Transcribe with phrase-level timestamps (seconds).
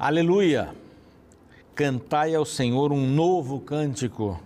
[0.00, 0.72] Aleluia!
[1.74, 4.40] Cantai ao Senhor um novo cântico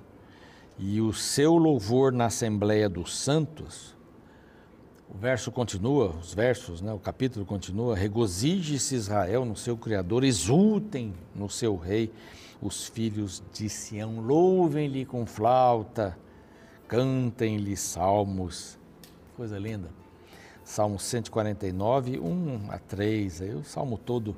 [0.79, 3.95] e o seu louvor na Assembleia dos Santos.
[5.15, 11.12] O verso continua, os versos, né, o capítulo continua: Regozije-se Israel no seu Criador, exultem
[11.34, 12.10] no seu Rei,
[12.62, 16.16] os filhos de Sião, louvem-lhe com flauta,
[16.88, 18.79] cantem-lhe salmos.
[19.37, 19.91] Coisa linda.
[20.65, 24.34] Salmo 149, 1 a 3, aí o salmo todo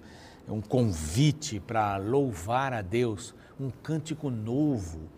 [0.49, 5.09] um convite para louvar a Deus, um cântico novo.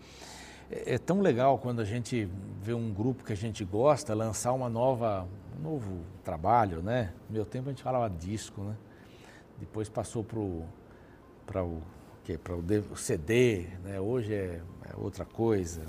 [0.71, 2.29] É, é, tão legal quando a gente
[2.61, 5.27] vê um grupo que a gente gosta lançar uma nova,
[5.57, 7.13] um novo trabalho, né?
[7.29, 8.75] No meu tempo a gente falava disco, né?
[9.59, 11.81] Depois passou para o
[12.23, 12.37] que
[12.91, 13.99] o CD, né?
[13.99, 15.81] Hoje é, é outra coisa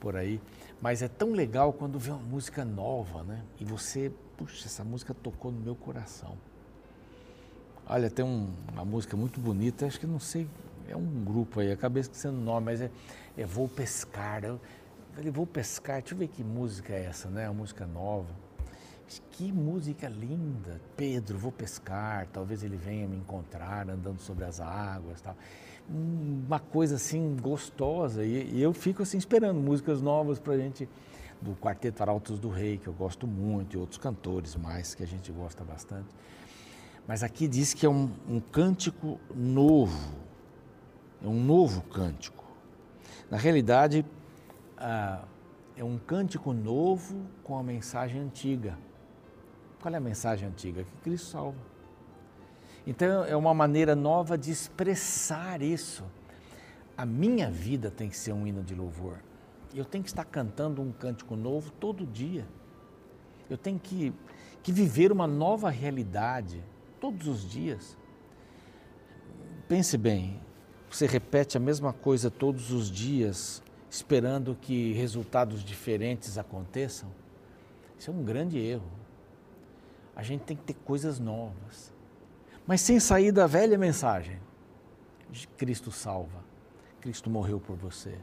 [0.00, 0.40] por aí.
[0.80, 3.42] Mas é tão legal quando vê uma música nova, né?
[3.60, 6.36] E você, puxa, essa música tocou no meu coração.
[7.88, 10.48] Olha, tem um, uma música muito bonita, acho que não sei,
[10.88, 12.90] é um grupo aí, acabei esquecendo o nome, mas é,
[13.38, 14.42] é Vou Pescar.
[14.44, 14.60] Eu
[15.14, 17.48] falei, Vou Pescar, deixa eu ver que música é essa, né?
[17.48, 18.46] Uma música nova.
[19.30, 25.20] Que música linda, Pedro, vou pescar, talvez ele venha me encontrar andando sobre as águas,
[25.20, 25.36] tal.
[25.88, 30.88] Uma coisa assim gostosa e, e eu fico assim esperando músicas novas para a gente
[31.40, 35.06] do Quarteto Arautos do Rei, que eu gosto muito, e outros cantores mais que a
[35.06, 36.08] gente gosta bastante.
[37.06, 40.12] Mas aqui diz que é um, um cântico novo,
[41.22, 42.44] é um novo cântico.
[43.30, 44.04] Na realidade,
[44.76, 45.24] ah,
[45.76, 48.76] é um cântico novo com a mensagem antiga.
[49.80, 50.82] Qual é a mensagem antiga?
[50.82, 51.58] Que Cristo salva.
[52.86, 56.04] Então é uma maneira nova de expressar isso.
[56.96, 59.18] A minha vida tem que ser um hino de louvor.
[59.74, 62.46] Eu tenho que estar cantando um cântico novo todo dia.
[63.50, 64.12] Eu tenho que,
[64.62, 66.64] que viver uma nova realidade
[67.00, 67.96] todos os dias.
[69.68, 70.40] Pense bem,
[70.90, 77.10] você repete a mesma coisa todos os dias, esperando que resultados diferentes aconteçam?
[77.98, 78.90] Isso é um grande erro.
[80.14, 81.92] A gente tem que ter coisas novas,
[82.66, 84.38] mas sem sair da velha mensagem.
[85.56, 86.44] Cristo salva,
[87.00, 88.16] Cristo morreu por você,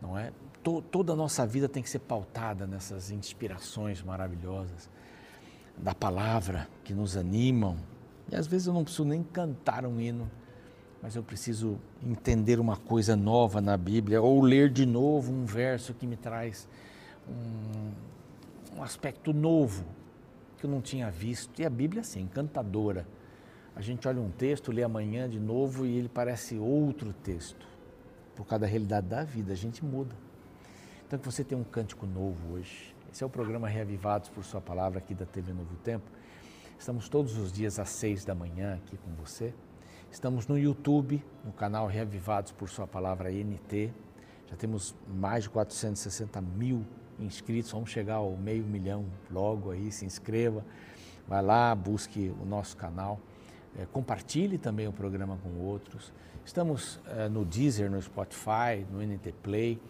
[0.00, 0.32] não é?
[0.90, 4.90] Toda a nossa vida tem que ser pautada nessas inspirações maravilhosas
[5.76, 7.76] da palavra que nos animam.
[8.30, 10.30] E às vezes eu não preciso nem cantar um hino,
[11.02, 15.94] mas eu preciso entender uma coisa nova na Bíblia ou ler de novo um verso
[15.94, 16.68] que me traz
[17.28, 19.84] um, um aspecto novo
[20.58, 21.60] que eu não tinha visto.
[21.60, 23.06] E a Bíblia, assim, encantadora.
[23.74, 27.66] A gente olha um texto, lê amanhã de novo e ele parece outro texto.
[28.36, 30.14] Por causa da realidade da vida, a gente muda.
[31.06, 34.60] Então que você tem um cântico novo hoje, esse é o programa Reavivados por Sua
[34.60, 36.08] Palavra aqui da TV Novo Tempo.
[36.78, 39.52] Estamos todos os dias às seis da manhã aqui com você.
[40.12, 43.92] Estamos no YouTube, no canal Reavivados por Sua Palavra NT.
[44.48, 46.86] Já temos mais de 460 mil
[47.18, 50.64] inscritos, vamos chegar ao meio milhão logo aí, se inscreva.
[51.26, 53.18] Vai lá, busque o nosso canal.
[53.76, 56.12] É, compartilhe também o programa com outros.
[56.44, 59.80] Estamos é, no Deezer, no Spotify, no NT Play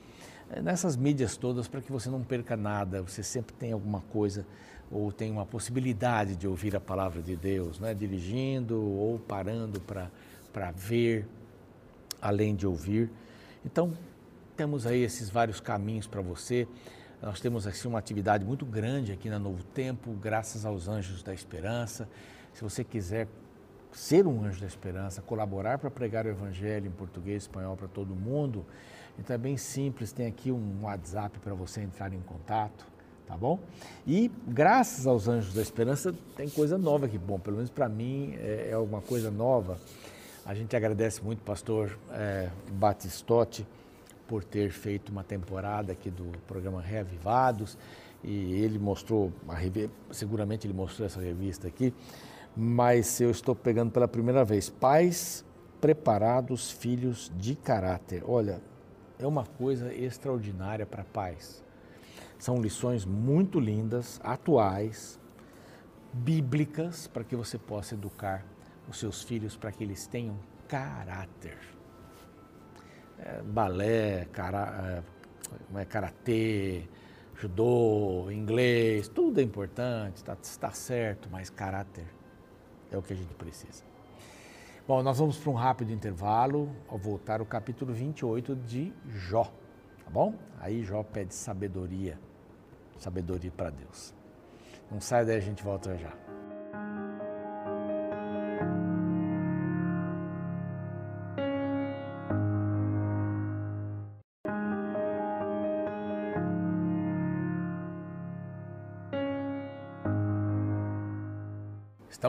[0.63, 4.45] nessas mídias todas para que você não perca nada, você sempre tem alguma coisa
[4.91, 7.95] ou tem uma possibilidade de ouvir a palavra de Deus, né?
[7.95, 11.29] dirigindo ou parando para ver,
[12.21, 13.09] além de ouvir.
[13.65, 13.93] Então,
[14.57, 16.67] temos aí esses vários caminhos para você.
[17.23, 21.33] Nós temos assim uma atividade muito grande aqui na Novo Tempo, graças aos Anjos da
[21.33, 22.09] Esperança.
[22.53, 23.29] Se você quiser
[23.93, 28.15] ser um anjo da esperança, colaborar para pregar o evangelho em português espanhol para todo
[28.15, 28.65] mundo,
[29.19, 32.87] então é bem simples, tem aqui um WhatsApp para você entrar em contato,
[33.27, 33.59] tá bom?
[34.07, 38.35] E graças aos Anjos da Esperança tem coisa nova aqui, bom, pelo menos para mim
[38.39, 39.79] é, é, alguma coisa nova.
[40.45, 43.67] A gente agradece muito pastor é, Batistotti
[44.27, 47.77] por ter feito uma temporada aqui do programa Reavivados
[48.23, 49.33] e ele mostrou,
[50.11, 51.93] seguramente ele mostrou essa revista aqui,
[52.57, 55.45] mas eu estou pegando pela primeira vez, Pais
[55.81, 58.23] Preparados, Filhos de Caráter.
[58.27, 58.61] Olha,
[59.21, 61.63] é uma coisa extraordinária para pais.
[62.39, 65.21] São lições muito lindas, atuais,
[66.13, 68.45] bíblicas, para que você possa educar
[68.89, 70.37] os seus filhos para que eles tenham
[70.67, 71.59] caráter.
[73.19, 75.05] É, balé, cara,
[75.75, 76.89] é, é karatê,
[77.37, 82.07] judô, inglês, tudo é importante, está tá certo, mas caráter
[82.91, 83.90] é o que a gente precisa.
[84.91, 86.69] Bom, nós vamos para um rápido intervalo.
[86.89, 89.45] Ao voltar, o capítulo 28 de Jó.
[89.45, 90.35] Tá bom?
[90.59, 92.19] Aí Jó pede sabedoria.
[92.99, 94.13] Sabedoria para Deus.
[94.91, 96.13] Não sai daí, a gente volta já.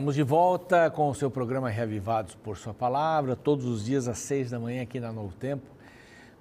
[0.02, 4.18] Estamos de volta com o seu programa Reavivados por Sua Palavra, todos os dias às
[4.18, 5.64] seis da manhã aqui na Novo Tempo,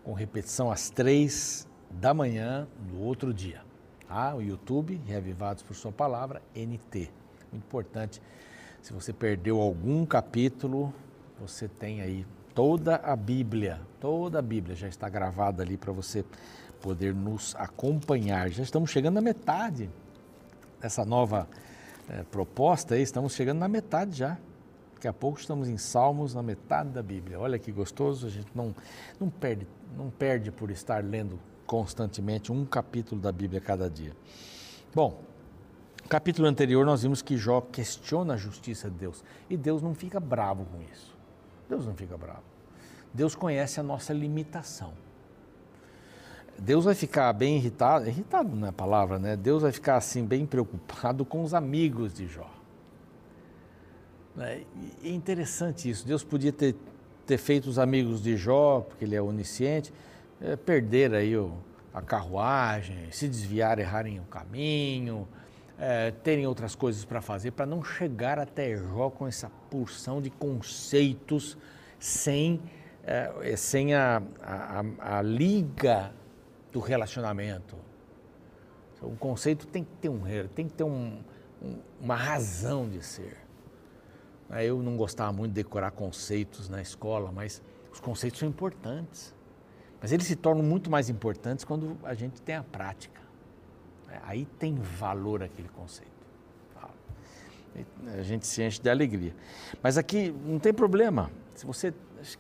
[0.04, 3.62] com repetição às três da manhã do outro dia.
[4.08, 4.34] Tá?
[4.34, 7.12] O YouTube, Reavivados por Sua Palavra, NT.
[7.52, 8.20] Muito importante.
[8.82, 10.92] Se você perdeu algum capítulo,
[11.40, 12.26] você tem aí
[12.56, 16.26] toda a Bíblia, toda a Bíblia já está gravada ali para você
[16.82, 18.50] poder nos acompanhar.
[18.50, 19.88] Já estamos chegando à metade
[20.82, 21.48] dessa nova
[22.12, 24.38] é, proposta aí, estamos chegando na metade já.
[24.96, 27.40] Daqui a pouco estamos em Salmos, na metade da Bíblia.
[27.40, 28.76] Olha que gostoso, a gente não,
[29.18, 29.66] não, perde,
[29.98, 34.12] não perde por estar lendo constantemente um capítulo da Bíblia cada dia.
[34.94, 35.24] Bom,
[36.04, 39.96] no capítulo anterior nós vimos que Jó questiona a justiça de Deus e Deus não
[39.96, 41.18] fica bravo com isso.
[41.70, 42.44] Deus não fica bravo.
[43.14, 44.94] Deus conhece a nossa limitação.
[46.64, 49.36] Deus vai ficar bem irritado, irritado não é a palavra, né?
[49.36, 52.48] Deus vai ficar assim bem preocupado com os amigos de Jó.
[54.38, 54.62] É,
[55.04, 56.06] é interessante isso.
[56.06, 56.76] Deus podia ter,
[57.26, 59.92] ter feito os amigos de Jó, porque ele é onisciente,
[60.40, 61.52] é, perder aí o,
[61.92, 65.28] a carruagem, se desviar, errarem o caminho,
[65.80, 70.30] é, terem outras coisas para fazer, para não chegar até Jó com essa porção de
[70.30, 71.58] conceitos
[71.98, 72.62] sem,
[73.04, 76.21] é, sem a, a, a liga
[76.72, 77.76] do relacionamento.
[79.02, 80.22] O conceito tem que ter um
[80.54, 81.20] tem que ter um,
[81.62, 83.38] um, uma razão de ser.
[84.64, 89.34] Eu não gostava muito de decorar conceitos na escola, mas os conceitos são importantes.
[90.02, 93.22] Mas eles se tornam muito mais importantes quando a gente tem a prática.
[94.24, 96.12] Aí tem valor aquele conceito.
[98.18, 99.34] A gente se enche de alegria.
[99.82, 101.32] Mas aqui não tem problema.
[101.56, 101.94] Se você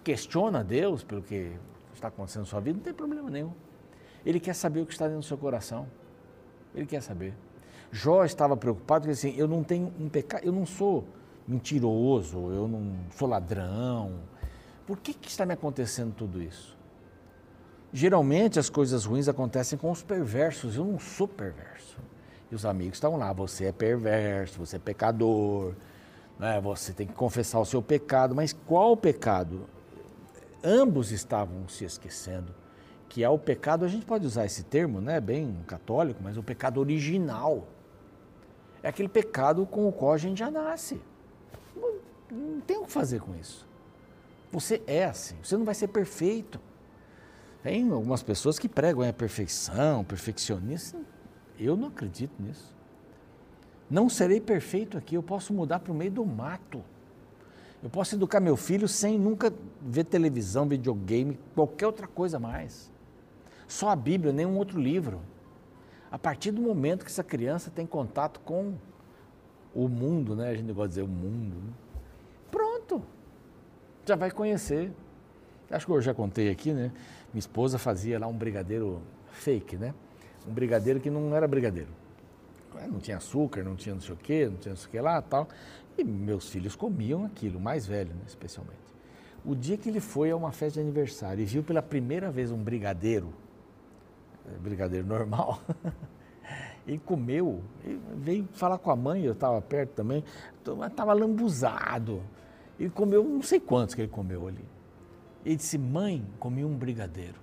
[0.03, 1.53] questiona Deus pelo que
[1.93, 3.53] está acontecendo na sua vida, não tem problema nenhum.
[4.25, 5.87] Ele quer saber o que está dentro do seu coração.
[6.75, 7.33] Ele quer saber.
[7.91, 11.05] Jó estava preocupado porque assim, eu não tenho um pecado, eu não sou
[11.47, 14.19] mentiroso, eu não sou ladrão.
[14.87, 16.77] Por que, que está me acontecendo tudo isso?
[17.91, 21.97] Geralmente as coisas ruins acontecem com os perversos, eu não sou perverso.
[22.49, 25.73] E os amigos estavam lá, você é perverso, você é pecador,
[26.39, 26.59] né?
[26.61, 29.67] você tem que confessar o seu pecado, mas qual pecado?
[30.63, 32.60] Ambos estavam se esquecendo
[33.11, 36.43] que é o pecado, a gente pode usar esse termo, né, bem católico, mas o
[36.43, 37.67] pecado original.
[38.81, 41.01] É aquele pecado com o qual a gente já nasce.
[41.75, 41.95] Não,
[42.31, 43.67] não tem o que fazer com isso.
[44.49, 46.57] Você é assim, você não vai ser perfeito.
[47.61, 51.05] Tem algumas pessoas que pregam a perfeição, perfeccionismo.
[51.59, 52.73] Eu não acredito nisso.
[53.89, 56.81] Não serei perfeito aqui, eu posso mudar para o meio do mato.
[57.83, 62.89] Eu posso educar meu filho sem nunca ver televisão, videogame, qualquer outra coisa mais.
[63.71, 65.21] Só a Bíblia, nenhum outro livro.
[66.11, 68.73] A partir do momento que essa criança tem contato com
[69.73, 70.49] o mundo, né?
[70.49, 71.55] A gente gosta de dizer o mundo.
[71.55, 71.71] Né?
[72.51, 73.01] Pronto,
[74.05, 74.91] já vai conhecer.
[75.69, 76.91] Acho que eu já contei aqui, né?
[77.33, 79.01] Minha esposa fazia lá um brigadeiro
[79.31, 79.93] fake, né?
[80.45, 81.91] Um brigadeiro que não era brigadeiro.
[82.91, 84.99] Não tinha açúcar, não tinha não sei o quê, não tinha não sei o que
[84.99, 85.47] lá tal.
[85.97, 88.81] E meus filhos comiam aquilo, mais velho, né, especialmente.
[89.45, 92.51] O dia que ele foi a uma festa de aniversário e viu pela primeira vez
[92.51, 93.40] um brigadeiro, é,
[94.59, 95.59] brigadeiro normal.
[96.87, 100.23] e comeu, e veio falar com a mãe, eu estava perto também,
[100.87, 102.21] estava lambuzado.
[102.79, 104.65] Ele comeu, não sei quantos que ele comeu ali.
[105.45, 107.39] Ele disse, mãe, comi um brigadeiro.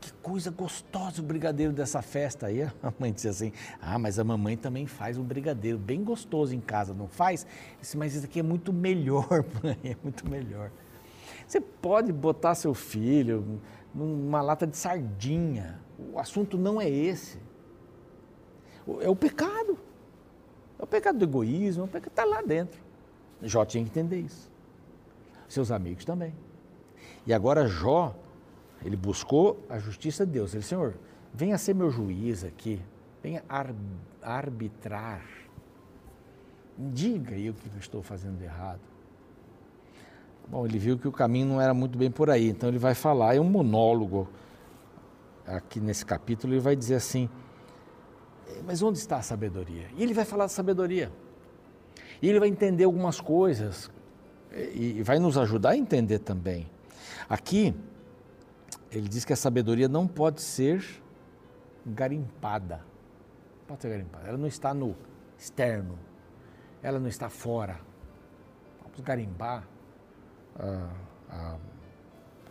[0.00, 2.62] Que coisa gostosa o brigadeiro dessa festa aí.
[2.82, 6.60] A mãe disse assim, ah, mas a mamãe também faz um brigadeiro bem gostoso em
[6.60, 7.44] casa, não faz?
[7.44, 10.70] Eu disse, mas isso aqui é muito melhor, mãe, é muito melhor.
[11.46, 13.60] Você pode botar seu filho
[13.94, 17.38] numa lata de sardinha, o assunto não é esse.
[19.00, 19.78] É o pecado.
[20.78, 22.80] É o pecado do egoísmo, é o pecado está lá dentro.
[23.42, 24.50] Jó tinha que entender isso.
[25.48, 26.34] Seus amigos também.
[27.26, 28.14] E agora Jó,
[28.84, 30.54] ele buscou a justiça de Deus.
[30.54, 30.94] Ele, Senhor,
[31.32, 32.80] venha ser meu juiz aqui,
[33.22, 33.42] venha
[34.22, 35.24] arbitrar.
[36.78, 38.80] Diga aí o que eu estou fazendo de errado.
[40.48, 42.94] Bom, ele viu que o caminho não era muito bem por aí, então ele vai
[42.94, 44.28] falar, é um monólogo
[45.46, 47.28] aqui nesse capítulo, ele vai dizer assim:
[48.48, 49.88] é, mas onde está a sabedoria?
[49.96, 51.12] E ele vai falar de sabedoria.
[52.20, 53.90] E ele vai entender algumas coisas
[54.74, 56.70] e vai nos ajudar a entender também.
[57.28, 57.74] Aqui,
[58.90, 60.82] ele diz que a sabedoria não pode ser
[61.84, 62.80] garimpada.
[63.66, 64.28] Pode ser garimpada.
[64.28, 64.96] Ela não está no
[65.38, 65.98] externo.
[66.82, 67.80] Ela não está fora.
[68.82, 69.68] Vamos garimbar
[70.58, 70.90] a,
[71.28, 71.58] a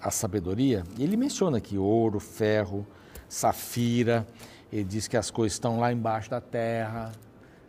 [0.02, 2.86] a sabedoria, ele menciona aqui ouro, ferro,
[3.28, 4.26] safira,
[4.72, 7.12] ele diz que as coisas estão lá embaixo da terra,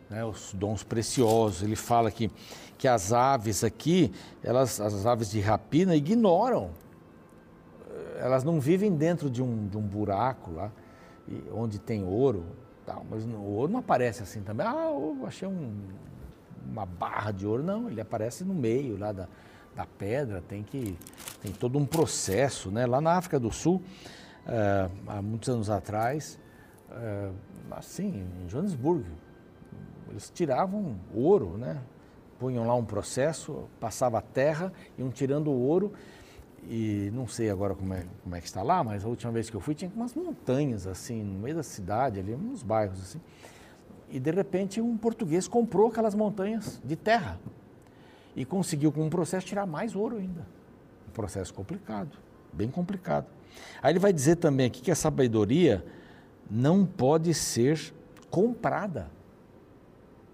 [0.09, 1.63] né, os dons preciosos.
[1.63, 2.29] Ele fala que,
[2.77, 4.11] que as aves aqui,
[4.43, 6.71] elas, as aves de rapina, ignoram.
[8.17, 10.71] Elas não vivem dentro de um, de um buraco lá,
[11.53, 12.45] onde tem ouro,
[12.85, 14.65] tal, mas o ouro não aparece assim também.
[14.65, 15.71] Ah, eu achei um,
[16.65, 17.63] uma barra de ouro.
[17.63, 19.27] Não, ele aparece no meio lá da,
[19.75, 20.97] da pedra, tem que
[21.41, 22.85] tem todo um processo, né?
[22.85, 23.81] Lá na África do Sul,
[24.45, 26.39] uh, há muitos anos atrás,
[26.89, 27.33] uh,
[27.71, 29.05] assim, em Joanesburgo,
[30.09, 31.81] eles tiravam ouro, né?
[32.39, 35.93] Punham lá um processo, passava a terra, iam tirando o ouro
[36.69, 39.49] e não sei agora como é, como é que está lá, mas a última vez
[39.49, 43.21] que eu fui tinha umas montanhas assim, no meio da cidade, ali, uns bairros assim.
[44.09, 47.39] E de repente um português comprou aquelas montanhas de terra
[48.35, 50.45] e conseguiu com um processo tirar mais ouro ainda.
[51.17, 52.15] Processo complicado,
[52.53, 53.25] bem complicado.
[53.81, 55.83] Aí ele vai dizer também aqui que a sabedoria
[56.47, 57.91] não pode ser
[58.29, 59.09] comprada.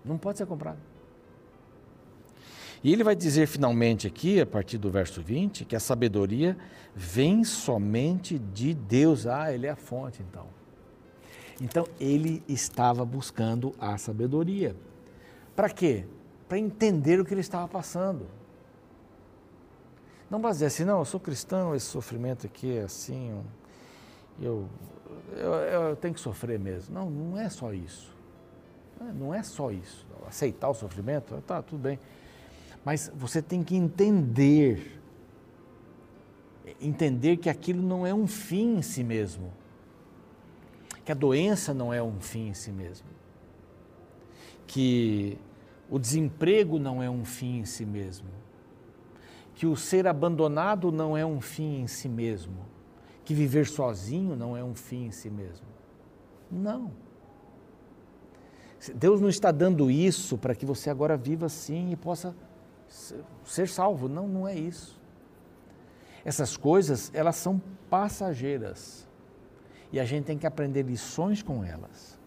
[0.04, 0.80] Não pode ser comprada.
[2.84, 6.58] E ele vai dizer finalmente aqui, a partir do verso 20, que a sabedoria
[6.94, 9.26] vem somente de Deus.
[9.26, 10.48] Ah, ele é a fonte então.
[11.62, 14.76] Então ele estava buscando a sabedoria.
[15.56, 16.06] Para quê?
[16.50, 18.43] Para entender o que ele estava passando.
[20.34, 23.40] Não dizer assim, não, eu sou cristão, esse sofrimento aqui é assim,
[24.42, 24.68] eu,
[25.36, 26.92] eu, eu tenho que sofrer mesmo.
[26.92, 28.12] Não, não é só isso.
[29.14, 30.08] Não é só isso.
[30.26, 32.00] Aceitar o sofrimento, tá, tudo bem.
[32.84, 35.00] Mas você tem que entender,
[36.82, 39.54] entender que aquilo não é um fim em si mesmo.
[41.06, 43.08] Que a doença não é um fim em si mesmo.
[44.66, 45.38] Que
[45.88, 48.42] o desemprego não é um fim em si mesmo.
[49.56, 52.66] Que o ser abandonado não é um fim em si mesmo.
[53.24, 55.68] Que viver sozinho não é um fim em si mesmo.
[56.52, 56.92] Não.
[58.96, 62.36] Deus não está dando isso para que você agora viva assim e possa
[63.46, 64.10] ser salvo.
[64.10, 65.00] Não, não é isso.
[66.26, 69.08] Essas coisas, elas são passageiras.
[69.92, 72.20] E a gente tem que aprender lições com elas.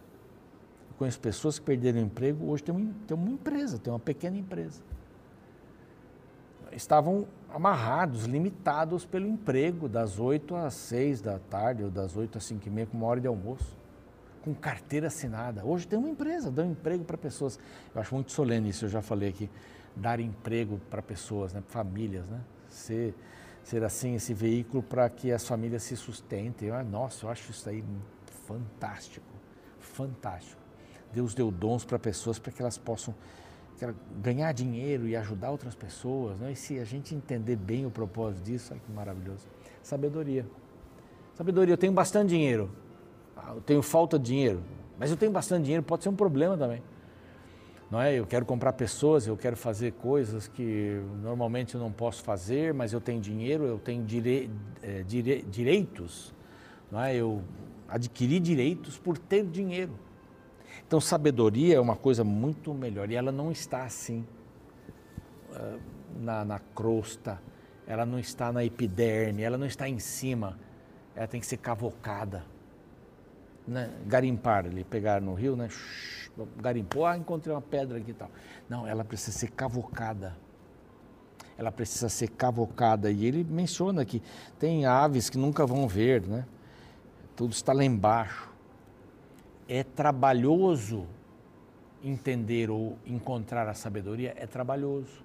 [0.90, 3.98] Eu conheço pessoas que perderam o emprego, hoje tem uma, tem uma empresa, tem uma
[3.98, 4.82] pequena empresa.
[6.72, 12.44] Estavam amarrados, limitados pelo emprego, das 8 às 6 da tarde, ou das 8 às
[12.44, 13.76] 5 e meia, com uma hora de almoço
[14.46, 15.64] com carteira assinada.
[15.64, 17.58] Hoje tem uma empresa dando emprego para pessoas.
[17.92, 19.50] Eu acho muito solene isso, eu já falei aqui.
[19.96, 22.40] Dar emprego para pessoas, né, famílias, né?
[22.68, 23.12] Ser,
[23.64, 26.68] ser assim esse veículo para que as famílias se sustentem.
[26.68, 27.82] Eu, nossa, eu acho isso aí
[28.46, 29.26] fantástico,
[29.80, 30.62] fantástico.
[31.12, 33.12] Deus deu dons para pessoas para que elas possam
[34.22, 36.38] ganhar dinheiro e ajudar outras pessoas.
[36.38, 36.52] Né?
[36.52, 39.46] E se a gente entender bem o propósito disso, olha que maravilhoso.
[39.82, 40.46] Sabedoria.
[41.34, 42.70] Sabedoria, eu tenho bastante dinheiro.
[43.36, 44.62] Ah, eu tenho falta de dinheiro,
[44.98, 46.82] mas eu tenho bastante dinheiro, pode ser um problema também.
[47.90, 48.14] Não é?
[48.14, 52.92] Eu quero comprar pessoas, eu quero fazer coisas que normalmente eu não posso fazer, mas
[52.92, 54.50] eu tenho dinheiro, eu tenho dire,
[54.82, 56.34] é, dire, direitos.
[56.90, 57.14] Não é?
[57.14, 57.42] Eu
[57.88, 59.92] adquiri direitos por ter dinheiro.
[60.86, 64.24] Então, sabedoria é uma coisa muito melhor e ela não está assim
[65.50, 65.80] uh,
[66.20, 67.40] na, na crosta,
[67.86, 70.58] ela não está na epiderme, ela não está em cima,
[71.14, 72.44] ela tem que ser cavocada
[73.66, 75.68] né, garimpar ali, pegar no rio, né?
[76.58, 78.30] Garimpou, ah, encontrei uma pedra aqui e tal.
[78.68, 80.36] Não, ela precisa ser cavocada.
[81.58, 83.10] Ela precisa ser cavocada.
[83.10, 84.22] E ele menciona que
[84.58, 86.44] tem aves que nunca vão ver, né?
[87.34, 88.50] Tudo está lá embaixo.
[89.68, 91.06] É trabalhoso
[92.02, 95.24] entender ou encontrar a sabedoria, é trabalhoso.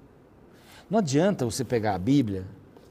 [0.89, 2.45] Não adianta você pegar a Bíblia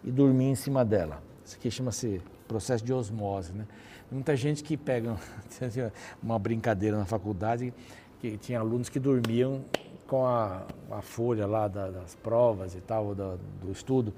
[0.05, 1.23] e dormir em cima dela.
[1.45, 3.67] Isso aqui chama-se processo de osmose, né?
[4.11, 5.17] Muita gente que pega
[6.23, 7.73] uma brincadeira na faculdade
[8.21, 9.65] que tinha alunos que dormiam
[10.07, 14.13] com a, a folha lá da, das provas e tal, do, do estudo,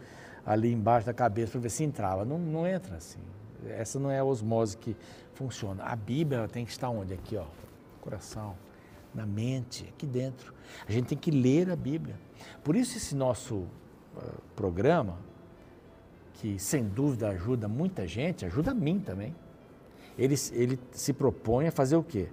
[0.47, 2.25] ali embaixo da cabeça para ver se entrava.
[2.25, 3.21] Não, não entra assim.
[3.69, 4.97] Essa não é a osmose que
[5.35, 5.85] funciona.
[5.85, 7.15] A Bíblia tem que estar onde?
[7.15, 7.47] Aqui, ó,
[8.01, 8.57] coração,
[9.15, 10.53] na mente, aqui dentro.
[10.87, 12.19] A gente tem que ler a Bíblia.
[12.63, 13.69] Por isso esse nosso uh,
[14.57, 15.19] programa,
[16.35, 19.35] que sem dúvida ajuda muita gente, ajuda a mim também
[20.17, 22.29] ele, ele se propõe a fazer o quê?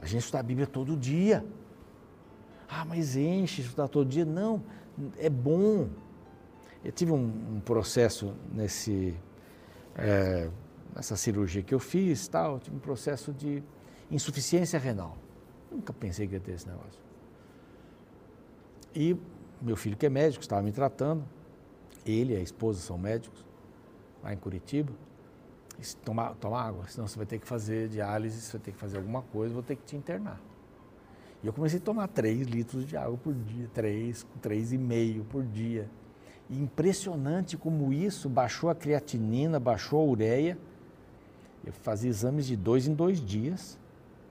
[0.00, 1.44] A gente estudar a Bíblia todo dia.
[2.68, 4.24] Ah, mas enche estudar todo dia.
[4.24, 4.62] Não,
[5.18, 5.88] é bom.
[6.84, 9.16] Eu tive um, um processo nesse,
[9.96, 10.48] é,
[10.96, 13.62] nessa cirurgia que eu fiz, tal, tive um processo de
[14.10, 15.16] insuficiência renal.
[15.70, 17.00] Nunca pensei que ia ter esse negócio.
[18.94, 19.16] E
[19.62, 21.24] meu filho que é médico, estava me tratando,
[22.04, 23.44] ele e a esposa são médicos,
[24.22, 24.92] lá em Curitiba
[26.04, 28.96] tomar, tomar água, senão você vai ter que fazer diálise, você vai ter que fazer
[28.96, 30.40] alguma coisa, vou ter que te internar.
[31.42, 35.88] E eu comecei a tomar 3 litros de água por dia, 3, 3,5 por dia.
[36.48, 40.58] E impressionante como isso baixou a creatinina, baixou a ureia.
[41.66, 43.76] Eu fazia exames de dois em dois dias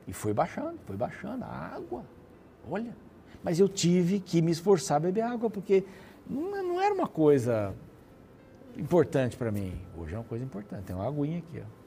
[0.07, 2.05] e foi baixando, foi baixando a água.
[2.71, 2.95] Olha,
[3.43, 5.83] mas eu tive que me esforçar a beber água porque
[6.27, 7.75] não era uma coisa
[8.77, 9.73] importante para mim.
[9.97, 10.85] Hoje é uma coisa importante.
[10.85, 11.85] Tem uma aguinha aqui, ó.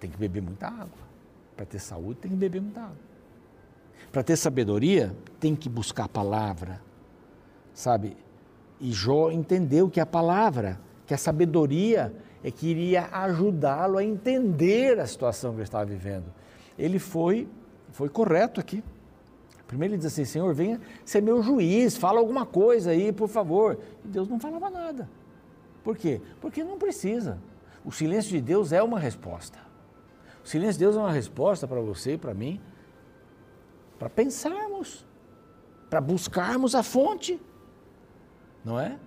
[0.00, 1.12] Tem que beber muita água.
[1.56, 2.96] Para ter saúde, tem que beber muita água.
[4.10, 6.82] Para ter sabedoria, tem que buscar a palavra,
[7.72, 8.16] sabe?
[8.80, 14.98] E Jó entendeu que a palavra, que a sabedoria é que iria ajudá-lo a entender
[14.98, 16.26] a situação que ele estava vivendo.
[16.78, 17.48] Ele foi,
[17.90, 18.82] foi correto aqui.
[19.66, 23.78] Primeiro ele diz assim: Senhor, venha ser meu juiz, fala alguma coisa aí, por favor.
[24.04, 25.08] E Deus não falava nada.
[25.84, 26.20] Por quê?
[26.40, 27.38] Porque não precisa.
[27.84, 29.58] O silêncio de Deus é uma resposta.
[30.44, 32.60] O silêncio de Deus é uma resposta para você e para mim
[34.02, 35.06] para pensarmos,
[35.88, 37.40] para buscarmos a fonte,
[38.64, 38.98] não é?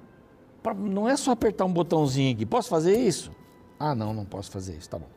[0.74, 3.31] Não é só apertar um botãozinho aqui, posso fazer isso?
[3.79, 5.10] Ah, não, não posso fazer isso, tá bom.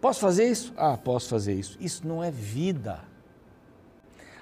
[0.00, 0.72] Posso fazer isso?
[0.76, 1.78] Ah, posso fazer isso.
[1.80, 3.00] Isso não é vida.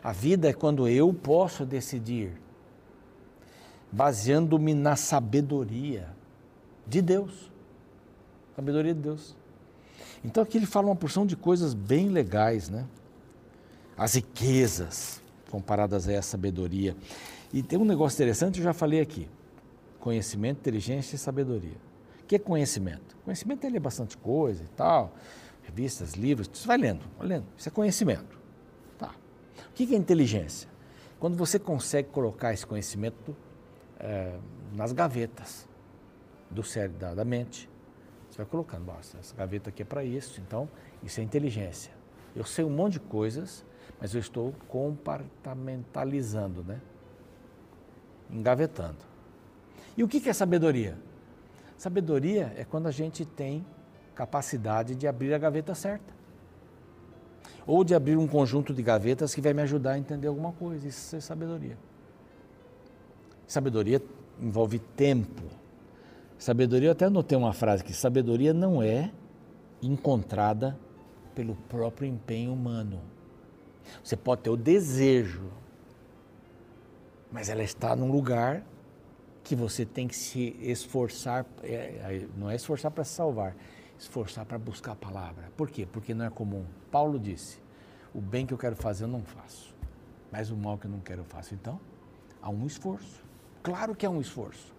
[0.02, 2.32] A vida é quando eu posso decidir,
[3.90, 6.08] baseando-me na sabedoria
[6.86, 7.52] de Deus.
[8.56, 9.36] Sabedoria de Deus.
[10.24, 12.86] Então aqui ele fala uma porção de coisas bem legais, né?
[13.96, 15.20] as riquezas
[15.50, 16.96] comparadas a essa sabedoria.
[17.52, 19.28] E tem um negócio interessante, eu já falei aqui:
[20.02, 21.76] conhecimento, inteligência e sabedoria.
[22.22, 23.16] O que é conhecimento?
[23.24, 25.14] Conhecimento é ler bastante coisa e tal,
[25.62, 27.46] revistas, livros, você vai lendo, vai lendo.
[27.56, 28.38] Isso é conhecimento.
[28.98, 29.14] Tá.
[29.70, 30.68] O que é inteligência?
[31.18, 33.34] Quando você consegue colocar esse conhecimento
[33.98, 34.36] é,
[34.74, 35.68] nas gavetas
[36.50, 37.70] do cérebro, da, da mente.
[38.28, 40.68] Você vai colocando, basta, essa gaveta aqui é para isso, então
[41.02, 41.92] isso é inteligência.
[42.34, 43.64] Eu sei um monte de coisas
[44.02, 46.80] mas eu estou compartamentalizando, né?
[48.28, 49.11] Engavetando.
[49.96, 50.96] E o que é sabedoria?
[51.76, 53.64] Sabedoria é quando a gente tem
[54.14, 56.12] capacidade de abrir a gaveta certa.
[57.66, 60.86] Ou de abrir um conjunto de gavetas que vai me ajudar a entender alguma coisa.
[60.86, 61.76] Isso é sabedoria.
[63.46, 64.02] Sabedoria
[64.40, 65.42] envolve tempo.
[66.38, 69.12] Sabedoria, eu até anotei uma frase que sabedoria não é
[69.80, 70.78] encontrada
[71.34, 73.00] pelo próprio empenho humano.
[74.02, 75.50] Você pode ter o desejo,
[77.30, 78.64] mas ela está num lugar
[79.42, 83.56] que você tem que se esforçar, é, não é esforçar para se salvar,
[83.98, 85.50] esforçar para buscar a palavra.
[85.56, 85.86] Por quê?
[85.90, 86.64] Porque não é comum.
[86.90, 87.58] Paulo disse:
[88.14, 89.74] o bem que eu quero fazer eu não faço,
[90.30, 91.54] mas o mal que eu não quero eu faço.
[91.54, 91.80] Então,
[92.40, 93.22] há um esforço.
[93.62, 94.72] Claro que há um esforço.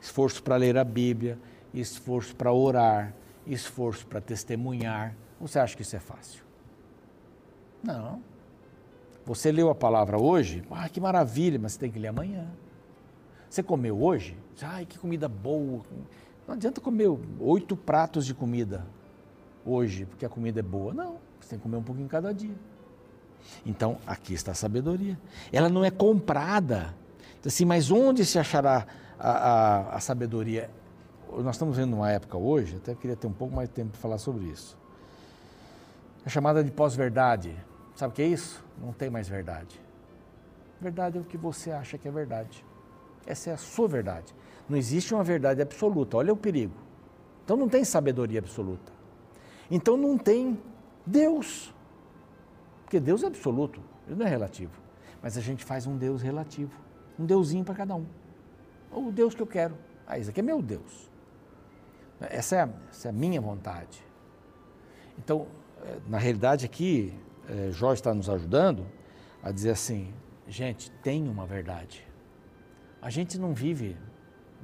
[0.00, 1.38] Esforço para ler a Bíblia,
[1.72, 3.14] esforço para orar,
[3.46, 5.14] esforço para testemunhar.
[5.40, 6.42] Você acha que isso é fácil?
[7.82, 8.22] Não.
[9.24, 10.62] Você leu a palavra hoje?
[10.70, 12.48] Ah, que maravilha, mas você tem que ler amanhã.
[13.50, 14.38] Você comeu hoje?
[14.62, 15.82] Ai, que comida boa.
[16.46, 17.10] Não adianta comer
[17.40, 18.86] oito pratos de comida
[19.66, 20.94] hoje, porque a comida é boa.
[20.94, 22.54] Não, você tem que comer um pouquinho cada dia.
[23.66, 25.18] Então, aqui está a sabedoria.
[25.52, 26.94] Ela não é comprada.
[27.44, 28.86] Assim, mas onde se achará
[29.18, 30.70] a, a, a sabedoria?
[31.38, 34.00] Nós estamos vendo uma época hoje, até queria ter um pouco mais de tempo para
[34.00, 34.78] falar sobre isso.
[36.24, 37.56] É chamada de pós-verdade.
[37.96, 38.64] Sabe o que é isso?
[38.80, 39.80] Não tem mais verdade.
[40.80, 42.64] Verdade é o que você acha que é verdade.
[43.26, 44.34] Essa é a sua verdade.
[44.68, 46.16] Não existe uma verdade absoluta.
[46.16, 46.74] Olha o perigo.
[47.44, 48.92] Então não tem sabedoria absoluta.
[49.70, 50.58] Então não tem
[51.06, 51.74] Deus.
[52.84, 54.72] Porque Deus é absoluto, ele não é relativo.
[55.22, 56.72] Mas a gente faz um Deus relativo.
[57.18, 58.06] Um Deusinho para cada um.
[58.90, 59.76] O Deus que eu quero.
[60.06, 61.10] Ah, isso aqui é meu Deus.
[62.20, 64.04] Essa é essa é a minha vontade.
[65.18, 65.46] Então,
[65.82, 67.14] eh, na realidade aqui,
[67.48, 68.86] é, Jó está nos ajudando
[69.42, 70.12] a dizer assim:
[70.48, 72.06] gente, tem uma verdade.
[73.02, 73.96] A gente não vive,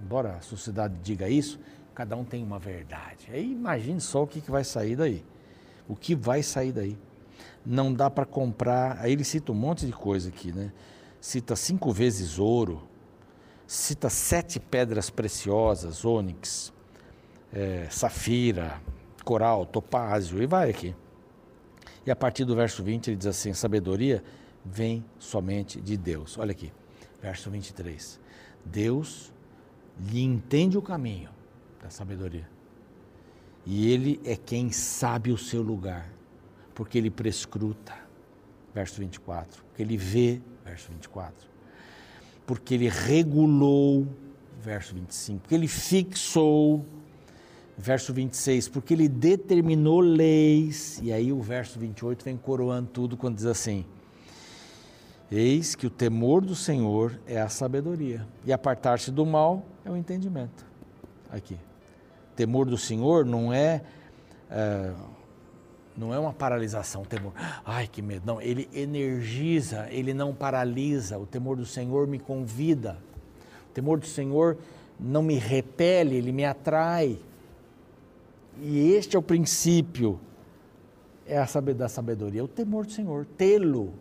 [0.02, 1.58] embora a sociedade diga isso,
[1.94, 3.28] cada um tem uma verdade.
[3.30, 5.24] Aí imagine só o que, que vai sair daí.
[5.88, 6.98] O que vai sair daí.
[7.64, 8.98] Não dá para comprar.
[9.00, 10.72] Aí ele cita um monte de coisa aqui, né?
[11.20, 12.86] Cita cinco vezes ouro,
[13.66, 16.72] cita sete pedras preciosas, ônix,
[17.52, 18.80] é, safira,
[19.24, 20.94] coral, topázio, e vai aqui.
[22.04, 24.22] E a partir do verso 20 ele diz assim: sabedoria
[24.64, 26.38] vem somente de Deus.
[26.38, 26.72] Olha aqui,
[27.22, 28.25] verso 23.
[28.70, 29.32] Deus
[30.10, 31.30] lhe entende o caminho
[31.82, 32.48] da sabedoria.
[33.64, 36.08] E ele é quem sabe o seu lugar,
[36.74, 37.94] porque ele prescruta.
[38.74, 39.64] Verso 24.
[39.64, 41.48] Porque ele vê, verso 24.
[42.46, 44.06] Porque ele regulou,
[44.60, 45.40] verso 25.
[45.40, 46.84] Porque ele fixou,
[47.76, 53.36] verso 26, porque ele determinou leis, e aí o verso 28 vem coroando tudo quando
[53.36, 53.84] diz assim:
[55.30, 59.96] Eis que o temor do Senhor é a sabedoria, e apartar-se do mal é o
[59.96, 60.64] entendimento.
[61.30, 61.58] Aqui.
[62.36, 63.82] Temor do Senhor não é,
[64.50, 64.92] é
[65.96, 67.32] não é uma paralisação, temor.
[67.64, 68.26] Ai, que medo.
[68.26, 71.18] Não, ele energiza, ele não paralisa.
[71.18, 72.98] O temor do Senhor me convida.
[73.70, 74.58] O temor do Senhor
[75.00, 77.18] não me repele, ele me atrai.
[78.60, 80.20] E este é o princípio
[81.26, 83.92] é a da sabedoria, o temor do Senhor, tê-lo.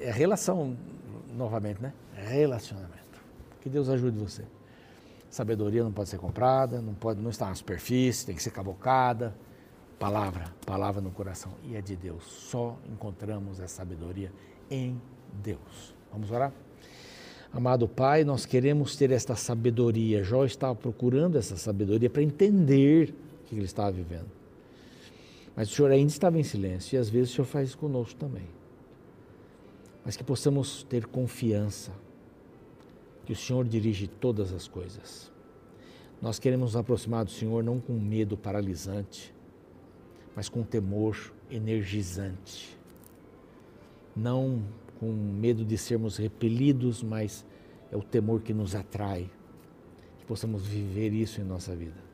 [0.00, 0.76] É relação,
[1.36, 1.92] novamente, né?
[2.16, 3.20] É relacionamento.
[3.60, 4.44] Que Deus ajude você.
[5.28, 9.34] Sabedoria não pode ser comprada, não pode, não está na superfície, tem que ser cabocada.
[9.98, 12.24] Palavra, palavra no coração e é de Deus.
[12.24, 14.32] Só encontramos essa sabedoria
[14.70, 14.98] em
[15.42, 15.94] Deus.
[16.10, 16.52] Vamos orar?
[17.52, 20.24] Amado Pai, nós queremos ter esta sabedoria.
[20.24, 24.30] Jó estava procurando essa sabedoria para entender o que ele estava vivendo.
[25.54, 28.18] Mas o Senhor ainda estava em silêncio e às vezes o Senhor faz isso conosco
[28.18, 28.48] também.
[30.04, 31.92] Mas que possamos ter confiança
[33.24, 35.30] que o Senhor dirige todas as coisas.
[36.20, 39.34] Nós queremos nos aproximar do Senhor não com medo paralisante,
[40.34, 42.76] mas com temor energizante.
[44.16, 44.62] Não
[44.98, 47.44] com medo de sermos repelidos, mas
[47.90, 49.30] é o temor que nos atrai.
[50.18, 52.10] Que possamos viver isso em nossa vida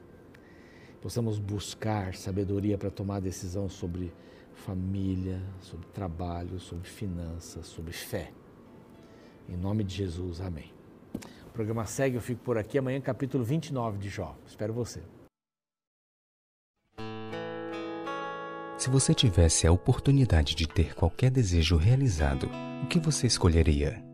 [1.06, 4.12] possamos buscar sabedoria para tomar decisão sobre
[4.56, 8.32] família, sobre trabalho, sobre finanças, sobre fé.
[9.48, 10.72] Em nome de Jesus, amém.
[11.46, 12.78] O programa segue, eu fico por aqui.
[12.78, 14.36] Amanhã, capítulo 29 de Jó.
[14.46, 15.02] Espero você.
[18.76, 22.48] Se você tivesse a oportunidade de ter qualquer desejo realizado,
[22.84, 24.04] o que você escolheria?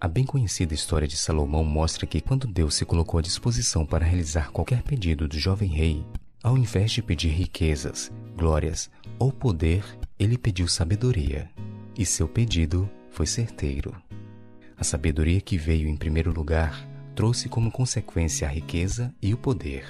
[0.00, 4.04] A bem conhecida história de Salomão mostra que quando Deus se colocou à disposição para
[4.04, 6.06] realizar qualquer pedido do jovem rei,
[6.42, 9.84] ao invés de pedir riquezas, glórias ou poder,
[10.18, 11.50] ele pediu sabedoria.
[11.96, 13.94] E seu pedido foi certeiro.
[14.76, 19.84] A sabedoria que veio em primeiro lugar trouxe como consequência a riqueza e o poder.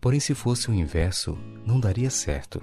[0.00, 2.62] Porém, se fosse o inverso, não daria certo.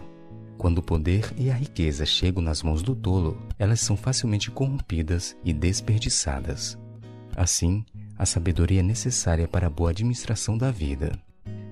[0.57, 5.35] Quando o poder e a riqueza chegam nas mãos do tolo, elas são facilmente corrompidas
[5.43, 6.77] e desperdiçadas.
[7.35, 7.85] Assim,
[8.17, 11.19] a sabedoria é necessária para a boa administração da vida.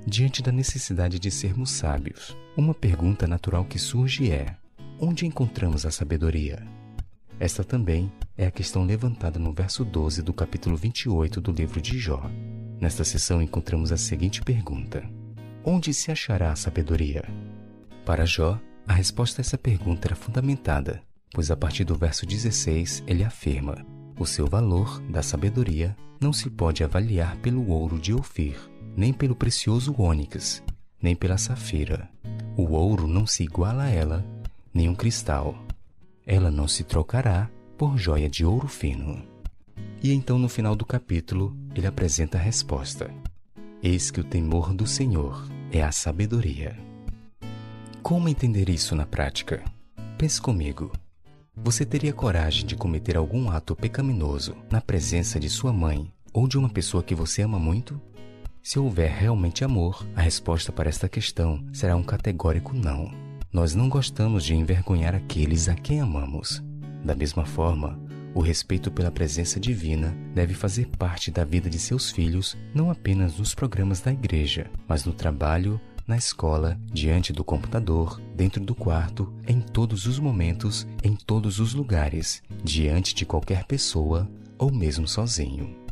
[0.07, 4.55] Diante da necessidade de sermos sábios, uma pergunta natural que surge é:
[4.99, 6.63] onde encontramos a sabedoria?
[7.39, 11.97] Esta também é a questão levantada no verso 12 do capítulo 28 do livro de
[11.97, 12.21] Jó.
[12.79, 15.03] Nesta sessão encontramos a seguinte pergunta:
[15.63, 17.23] Onde se achará a sabedoria?
[18.05, 21.01] Para Jó, a resposta a essa pergunta era fundamentada,
[21.33, 23.83] pois a partir do verso 16 ele afirma:
[24.19, 28.55] O seu valor da sabedoria não se pode avaliar pelo ouro de Ofir,
[28.95, 30.63] nem pelo precioso ônix,
[31.01, 32.09] nem pela safira.
[32.57, 34.25] O ouro não se iguala a ela,
[34.73, 35.55] nem um cristal.
[36.25, 39.21] Ela não se trocará por joia de ouro fino.
[40.01, 43.11] E então, no final do capítulo, ele apresenta a resposta:
[43.83, 46.77] Eis que o temor do Senhor é a sabedoria.
[48.01, 49.63] Como entender isso na prática?
[50.17, 50.91] Pense comigo.
[51.57, 56.57] Você teria coragem de cometer algum ato pecaminoso na presença de sua mãe ou de
[56.57, 57.99] uma pessoa que você ama muito?
[58.65, 63.11] Se houver realmente amor, a resposta para esta questão será um categórico não.
[63.53, 66.63] Nós não gostamos de envergonhar aqueles a quem amamos.
[67.03, 67.99] Da mesma forma,
[68.33, 73.37] o respeito pela presença divina deve fazer parte da vida de seus filhos, não apenas
[73.37, 79.31] nos programas da igreja, mas no trabalho, na escola, diante do computador, dentro do quarto,
[79.47, 85.84] em todos os momentos, em todos os lugares, diante de qualquer pessoa ou mesmo sozinho.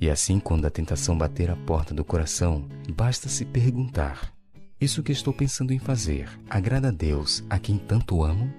[0.00, 4.32] E assim, quando a tentação bater a porta do coração, basta se perguntar:
[4.80, 8.52] Isso que estou pensando em fazer agrada a Deus, a quem tanto amo?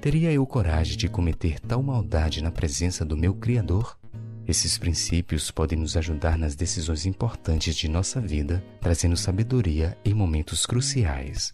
[0.00, 3.98] Teria eu coragem de cometer tal maldade na presença do meu Criador?
[4.46, 10.64] Esses princípios podem nos ajudar nas decisões importantes de nossa vida, trazendo sabedoria em momentos
[10.64, 11.52] cruciais.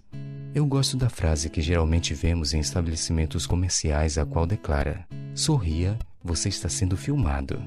[0.54, 6.48] Eu gosto da frase que geralmente vemos em estabelecimentos comerciais, a qual declara: Sorria, você
[6.48, 7.60] está sendo filmado.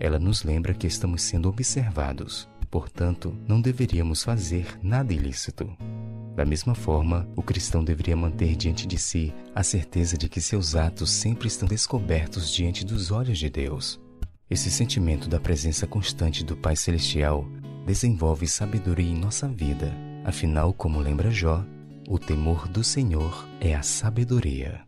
[0.00, 5.70] Ela nos lembra que estamos sendo observados, portanto, não deveríamos fazer nada ilícito.
[6.36, 10.76] Da mesma forma, o cristão deveria manter diante de si a certeza de que seus
[10.76, 14.00] atos sempre estão descobertos diante dos olhos de Deus.
[14.48, 17.44] Esse sentimento da presença constante do Pai Celestial
[17.84, 19.92] desenvolve sabedoria em nossa vida.
[20.24, 21.64] Afinal, como lembra Jó,
[22.08, 24.80] o temor do Senhor é a sabedoria.